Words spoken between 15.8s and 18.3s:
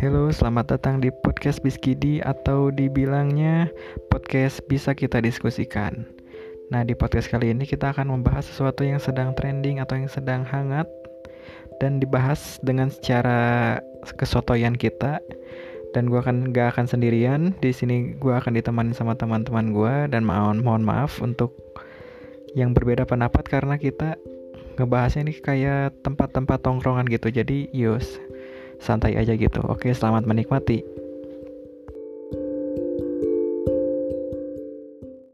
Dan gue akan gak akan sendirian. Di sini